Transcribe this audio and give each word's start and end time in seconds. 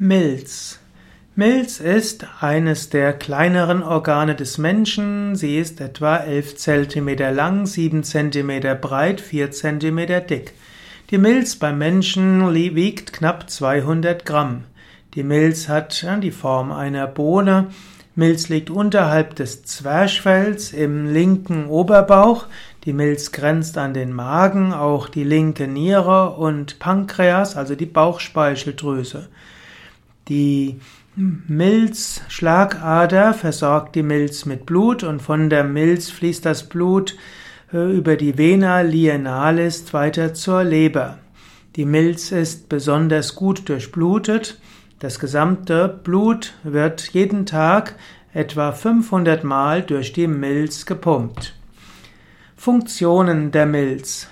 Milz. 0.00 0.78
Milz 1.34 1.80
ist 1.80 2.24
eines 2.40 2.88
der 2.88 3.12
kleineren 3.12 3.82
Organe 3.82 4.36
des 4.36 4.56
Menschen. 4.56 5.34
Sie 5.34 5.58
ist 5.58 5.80
etwa 5.80 6.18
11 6.18 6.54
cm 6.54 7.34
lang, 7.34 7.66
7 7.66 8.04
cm 8.04 8.80
breit, 8.80 9.20
4 9.20 9.50
cm 9.50 10.24
dick. 10.28 10.54
Die 11.10 11.18
Milz 11.18 11.56
beim 11.56 11.78
Menschen 11.78 12.54
wiegt 12.54 13.12
knapp 13.12 13.50
200 13.50 14.24
Gramm. 14.24 14.62
Die 15.14 15.24
Milz 15.24 15.68
hat 15.68 16.06
die 16.22 16.30
Form 16.30 16.70
einer 16.70 17.08
Bohne. 17.08 17.66
Milz 18.14 18.48
liegt 18.48 18.70
unterhalb 18.70 19.34
des 19.34 19.64
Zwerchfells 19.64 20.72
im 20.72 21.12
linken 21.12 21.66
Oberbauch. 21.66 22.46
Die 22.84 22.92
Milz 22.92 23.32
grenzt 23.32 23.76
an 23.76 23.94
den 23.94 24.12
Magen, 24.12 24.72
auch 24.72 25.08
die 25.08 25.24
linke 25.24 25.66
Niere 25.66 26.36
und 26.36 26.78
Pankreas, 26.78 27.56
also 27.56 27.74
die 27.74 27.86
Bauchspeicheldrüse. 27.86 29.26
Die 30.28 30.80
Milzschlagader 31.16 33.34
versorgt 33.34 33.96
die 33.96 34.02
Milz 34.02 34.44
mit 34.44 34.66
Blut 34.66 35.02
und 35.02 35.20
von 35.20 35.50
der 35.50 35.64
Milz 35.64 36.10
fließt 36.10 36.44
das 36.44 36.68
Blut 36.68 37.16
äh, 37.72 37.92
über 37.92 38.16
die 38.16 38.38
Vena 38.38 38.82
lienalis 38.82 39.92
weiter 39.92 40.34
zur 40.34 40.64
Leber. 40.64 41.18
Die 41.76 41.84
Milz 41.84 42.32
ist 42.32 42.68
besonders 42.68 43.34
gut 43.34 43.68
durchblutet. 43.68 44.60
Das 44.98 45.18
gesamte 45.18 45.88
Blut 45.88 46.54
wird 46.62 47.08
jeden 47.12 47.46
Tag 47.46 47.94
etwa 48.32 48.72
500 48.72 49.44
Mal 49.44 49.82
durch 49.82 50.12
die 50.12 50.26
Milz 50.26 50.86
gepumpt. 50.86 51.54
Funktionen 52.56 53.50
der 53.50 53.66
Milz. 53.66 54.28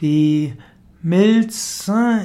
Die 0.00 0.54
Milz 1.02 1.88
äh, 1.88 2.24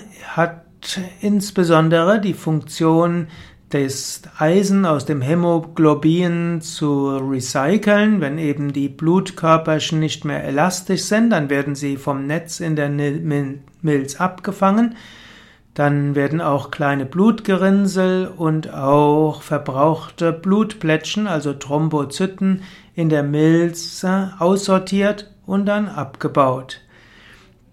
hat 0.85 0.99
insbesondere 1.21 2.21
die 2.21 2.33
Funktion 2.33 3.27
des 3.73 4.21
Eisen 4.37 4.85
aus 4.85 5.05
dem 5.05 5.21
Hämoglobin 5.21 6.61
zu 6.61 7.17
recyceln. 7.17 8.21
Wenn 8.21 8.37
eben 8.37 8.73
die 8.73 8.89
Blutkörperchen 8.89 9.99
nicht 9.99 10.23
mehr 10.25 10.43
elastisch 10.43 11.03
sind, 11.03 11.31
dann 11.31 11.49
werden 11.49 11.75
sie 11.75 11.97
vom 11.97 12.27
Netz 12.27 12.59
in 12.59 12.75
der 12.75 12.89
Milz 12.89 14.15
abgefangen. 14.17 14.95
Dann 15.73 16.15
werden 16.15 16.39
auch 16.39 16.71
kleine 16.71 17.05
Blutgerinnsel 17.05 18.27
und 18.27 18.73
auch 18.73 19.41
verbrauchte 19.41 20.31
Blutplättchen, 20.31 21.27
also 21.27 21.51
Thrombozyten, 21.51 22.61
in 22.93 23.09
der 23.09 23.23
Milz 23.23 24.05
aussortiert 24.39 25.33
und 25.45 25.65
dann 25.65 25.89
abgebaut. 25.89 26.81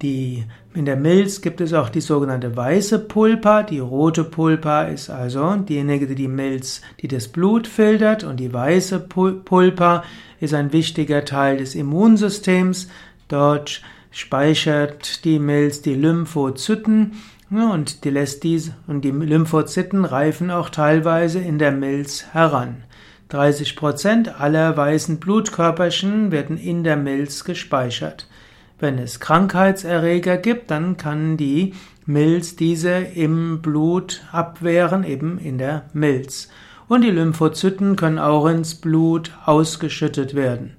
Die, 0.02 0.44
in 0.74 0.84
der 0.84 0.96
Milz 0.96 1.42
gibt 1.42 1.60
es 1.60 1.72
auch 1.72 1.88
die 1.88 2.00
sogenannte 2.00 2.56
weiße 2.56 2.98
Pulpa. 2.98 3.62
Die 3.62 3.78
rote 3.78 4.24
Pulpa 4.24 4.82
ist 4.82 5.10
also 5.10 5.54
diejenige, 5.54 6.08
die 6.08 6.16
die 6.16 6.28
Milz, 6.28 6.82
die 7.00 7.08
das 7.08 7.28
Blut 7.28 7.68
filtert 7.68 8.24
und 8.24 8.40
die 8.40 8.52
weiße 8.52 8.98
Pulpa 8.98 10.02
ist 10.40 10.54
ein 10.54 10.72
wichtiger 10.72 11.24
Teil 11.24 11.58
des 11.58 11.76
Immunsystems. 11.76 12.88
Dort 13.28 13.80
speichert 14.10 15.24
die 15.24 15.38
Milz 15.38 15.82
die 15.82 15.94
Lymphozyten 15.94 17.12
und 17.50 18.02
die 18.02 18.10
lässt 18.10 18.42
dies 18.42 18.72
und 18.88 19.02
die 19.02 19.12
Lymphozyten 19.12 20.04
reifen 20.04 20.50
auch 20.50 20.68
teilweise 20.68 21.38
in 21.38 21.60
der 21.60 21.70
Milz 21.70 22.24
heran. 22.32 22.82
30 23.28 23.76
Prozent 23.76 24.40
aller 24.40 24.76
weißen 24.76 25.20
Blutkörperchen 25.20 26.32
werden 26.32 26.58
in 26.58 26.82
der 26.82 26.96
Milz 26.96 27.44
gespeichert. 27.44 28.26
Wenn 28.82 28.98
es 28.98 29.20
Krankheitserreger 29.20 30.38
gibt, 30.38 30.72
dann 30.72 30.96
kann 30.96 31.36
die 31.36 31.72
Milz 32.04 32.56
diese 32.56 32.90
im 32.90 33.62
Blut 33.62 34.24
abwehren, 34.32 35.04
eben 35.04 35.38
in 35.38 35.56
der 35.56 35.84
Milz. 35.92 36.48
Und 36.88 37.02
die 37.02 37.10
Lymphozyten 37.12 37.94
können 37.94 38.18
auch 38.18 38.44
ins 38.46 38.74
Blut 38.74 39.30
ausgeschüttet 39.46 40.34
werden. 40.34 40.72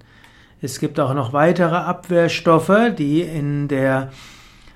Es 0.62 0.82
gibt 0.82 1.00
auch 1.00 1.14
noch 1.14 1.32
weitere 1.32 1.78
Abwehrstoffe, 1.78 2.92
die 2.98 3.22
in 3.22 3.70
der 3.70 4.12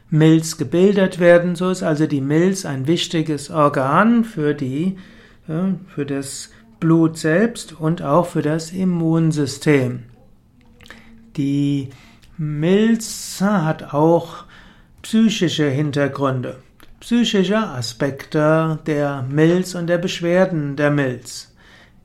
Milz 0.09 0.55
gebildet 0.55 1.19
werden. 1.19 1.57
So 1.57 1.69
ist 1.69 1.83
also 1.83 2.07
die 2.07 2.21
Milz 2.21 2.63
ein 2.63 2.87
wichtiges 2.87 3.49
Organ 3.49 4.23
für 4.23 4.53
die, 4.53 4.95
für 5.47 6.05
das 6.05 6.51
Blut 6.79 7.17
selbst 7.17 7.77
und 7.77 8.01
auch 8.01 8.27
für 8.27 8.41
das 8.41 8.71
Immunsystem. 8.71 10.03
Die 11.35 11.89
Milz 12.39 13.41
hat 13.41 13.95
auch 13.95 14.43
psychische 15.01 15.67
Hintergründe, 15.69 16.57
psychische 16.99 17.57
Aspekte 17.57 18.77
der 18.85 19.25
Milz 19.27 19.73
und 19.73 19.87
der 19.87 19.97
Beschwerden 19.97 20.75
der 20.75 20.91
Milz. 20.91 21.55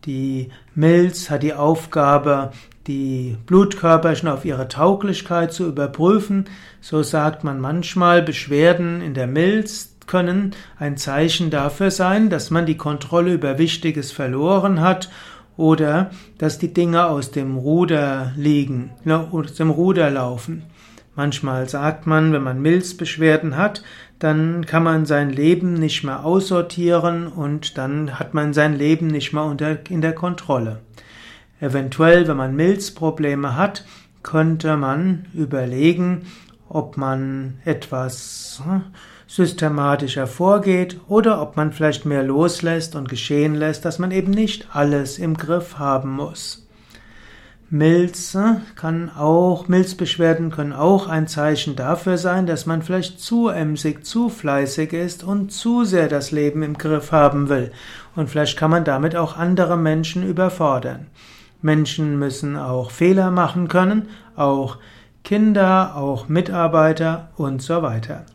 Die 0.07 0.49
Milz 0.75 1.29
hat 1.29 1.43
die 1.43 1.53
Aufgabe, 1.53 2.53
die 2.87 3.37
Blutkörperchen 3.45 4.27
auf 4.27 4.47
ihre 4.47 4.69
Tauglichkeit 4.69 5.53
zu 5.53 5.67
überprüfen. 5.67 6.47
So 6.81 7.03
sagt 7.03 7.45
man 7.45 7.61
manchmal, 7.61 8.23
Beschwerden 8.23 9.03
in 9.03 9.13
der 9.13 9.27
Milz 9.27 9.97
können 10.07 10.53
ein 10.79 10.97
Zeichen 10.97 11.51
dafür 11.51 11.91
sein, 11.91 12.31
dass 12.31 12.51
man 12.51 12.65
die 12.65 12.79
Kontrolle 12.79 13.35
über 13.35 13.59
Wichtiges 13.59 14.13
verloren 14.13 14.81
hat 14.81 15.11
oder 15.57 16.11
dass 16.39 16.59
die 16.59 16.73
Dinge 16.73 17.07
aus 17.07 17.31
dem 17.31 17.57
Ruder 17.57 18.33
liegen, 18.37 18.91
aus 19.07 19.55
dem 19.55 19.71
Ruder 19.71 20.11
laufen. 20.11 20.65
Manchmal 21.15 21.69
sagt 21.69 22.07
man, 22.07 22.33
wenn 22.33 22.43
man 22.43 22.63
Milzbeschwerden 22.63 23.57
hat, 23.57 23.83
dann 24.19 24.65
kann 24.65 24.83
man 24.83 25.05
sein 25.05 25.31
Leben 25.31 25.75
nicht 25.75 26.05
mehr 26.05 26.25
aussortieren 26.25 27.27
und 27.27 27.77
dann 27.77 28.19
hat 28.19 28.35
man 28.35 28.55
sein 28.55 28.79
Leben 28.79 29.09
nicht 29.09 29.33
mehr 29.33 29.45
unter, 29.45 29.79
in 29.91 30.01
der 30.01 30.15
Kontrolle. 30.15 30.81
Eventuell, 31.61 32.27
wenn 32.29 32.37
man 32.37 32.57
Milzprobleme 32.57 33.57
hat, 33.57 33.85
könnte 34.23 34.77
man 34.77 35.27
überlegen, 35.35 36.23
ob 36.73 36.97
man 36.97 37.59
etwas 37.65 38.63
hm, 38.65 38.83
systematischer 39.27 40.27
vorgeht 40.27 41.01
oder 41.07 41.43
ob 41.43 41.57
man 41.57 41.73
vielleicht 41.73 42.07
mehr 42.07 42.23
loslässt 42.23 42.97
und 42.97 43.09
geschehen 43.09 43.55
lässt, 43.55 43.85
dass 43.85 43.99
man 43.99 44.11
eben 44.11 44.31
nicht 44.31 44.69
alles 44.73 45.19
im 45.19 45.37
Griff 45.37 45.79
haben 45.79 46.11
muss. 46.11 46.67
Milz 47.69 48.37
kann 48.77 49.11
auch, 49.11 49.69
Milzbeschwerden 49.69 50.51
können 50.51 50.75
auch 50.75 51.09
ein 51.09 51.27
Zeichen 51.27 51.77
dafür 51.77 52.19
sein, 52.19 52.47
dass 52.47 52.67
man 52.67 52.83
vielleicht 52.83 53.21
zu 53.21 53.49
emsig, 53.49 54.05
zu 54.05 54.29
fleißig 54.29 54.93
ist 54.93 55.25
und 55.25 55.53
zu 55.53 55.85
sehr 55.85 56.09
das 56.09 56.33
Leben 56.33 56.63
im 56.63 56.77
Griff 56.77 57.13
haben 57.13 57.49
will. 57.49 57.73
Und 58.15 58.29
vielleicht 58.29 58.59
kann 58.59 58.71
man 58.71 58.85
damit 58.85 59.17
auch 59.17 59.39
andere 59.39 59.79
Menschen 59.79 60.27
überfordern. 60.27 61.07
Menschen 61.63 62.19
müssen 62.19 62.57
auch 62.57 62.91
Fehler 62.91 63.31
machen 63.31 63.69
können, 63.69 64.09
auch 64.37 64.77
Kinder, 65.25 65.97
auch 65.97 66.29
Mitarbeiter 66.29 67.31
und 67.37 67.63
so 67.63 67.83
weiter. 67.83 68.27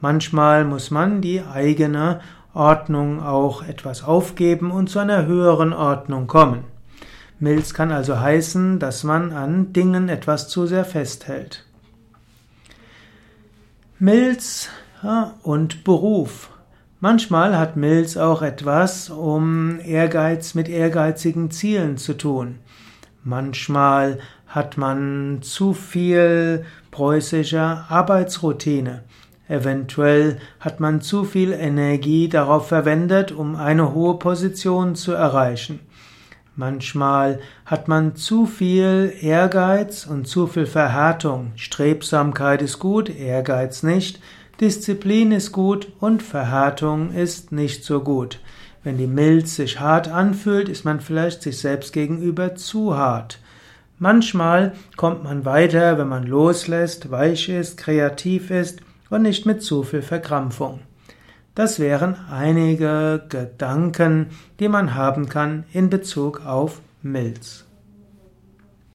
Manchmal 0.00 0.64
muss 0.64 0.90
man 0.90 1.20
die 1.20 1.42
eigene 1.42 2.20
Ordnung 2.54 3.22
auch 3.22 3.62
etwas 3.62 4.04
aufgeben 4.04 4.70
und 4.70 4.88
zu 4.88 4.98
einer 4.98 5.26
höheren 5.26 5.72
Ordnung 5.72 6.26
kommen. 6.26 6.64
Milz 7.38 7.74
kann 7.74 7.92
also 7.92 8.18
heißen, 8.18 8.78
dass 8.78 9.04
man 9.04 9.32
an 9.32 9.72
Dingen 9.72 10.08
etwas 10.08 10.48
zu 10.48 10.66
sehr 10.66 10.84
festhält. 10.84 11.64
Milz 13.98 14.68
und 15.42 15.84
Beruf. 15.84 16.50
Manchmal 17.00 17.58
hat 17.58 17.76
Milz 17.76 18.16
auch 18.16 18.40
etwas 18.40 19.10
um 19.10 19.80
Ehrgeiz 19.80 20.54
mit 20.54 20.68
ehrgeizigen 20.68 21.50
Zielen 21.50 21.98
zu 21.98 22.14
tun. 22.14 22.58
Manchmal 23.28 24.20
hat 24.46 24.76
man 24.76 25.40
zu 25.42 25.74
viel 25.74 26.64
preußischer 26.92 27.86
Arbeitsroutine. 27.88 29.02
Eventuell 29.48 30.38
hat 30.60 30.78
man 30.78 31.00
zu 31.00 31.24
viel 31.24 31.52
Energie 31.52 32.28
darauf 32.28 32.68
verwendet, 32.68 33.32
um 33.32 33.56
eine 33.56 33.92
hohe 33.92 34.16
Position 34.20 34.94
zu 34.94 35.10
erreichen. 35.10 35.80
Manchmal 36.54 37.40
hat 37.64 37.88
man 37.88 38.14
zu 38.14 38.46
viel 38.46 39.12
Ehrgeiz 39.20 40.06
und 40.06 40.28
zu 40.28 40.46
viel 40.46 40.66
Verhärtung. 40.66 41.50
Strebsamkeit 41.56 42.62
ist 42.62 42.78
gut, 42.78 43.10
Ehrgeiz 43.10 43.82
nicht. 43.82 44.20
Disziplin 44.60 45.32
ist 45.32 45.50
gut 45.50 45.88
und 45.98 46.22
Verhärtung 46.22 47.12
ist 47.12 47.50
nicht 47.50 47.82
so 47.82 47.98
gut. 48.02 48.38
Wenn 48.86 48.98
die 48.98 49.08
Milz 49.08 49.56
sich 49.56 49.80
hart 49.80 50.06
anfühlt, 50.06 50.68
ist 50.68 50.84
man 50.84 51.00
vielleicht 51.00 51.42
sich 51.42 51.58
selbst 51.58 51.92
gegenüber 51.92 52.54
zu 52.54 52.96
hart. 52.96 53.40
Manchmal 53.98 54.74
kommt 54.96 55.24
man 55.24 55.44
weiter, 55.44 55.98
wenn 55.98 56.06
man 56.06 56.22
loslässt, 56.22 57.10
weich 57.10 57.48
ist, 57.48 57.78
kreativ 57.78 58.52
ist 58.52 58.82
und 59.10 59.22
nicht 59.22 59.44
mit 59.44 59.60
zu 59.60 59.82
viel 59.82 60.02
Verkrampfung. 60.02 60.78
Das 61.56 61.80
wären 61.80 62.14
einige 62.30 63.24
Gedanken, 63.28 64.28
die 64.60 64.68
man 64.68 64.94
haben 64.94 65.28
kann 65.28 65.64
in 65.72 65.90
Bezug 65.90 66.46
auf 66.46 66.80
Milz. 67.02 67.65